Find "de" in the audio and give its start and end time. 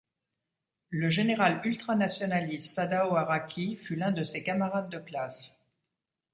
4.11-4.23, 4.89-4.97